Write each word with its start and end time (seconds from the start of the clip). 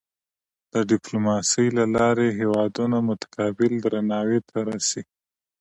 د 0.73 0.75
ډیپلوماسۍ 0.91 1.67
له 1.77 1.85
لارې 1.95 2.27
هېوادونه 2.39 2.97
متقابل 3.09 3.71
درناوی 3.85 4.39
ته 4.49 4.57
رسي. 4.69 5.01